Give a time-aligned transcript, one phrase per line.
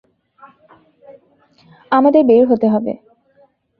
[1.91, 2.93] আমাদের বের হতে হবে।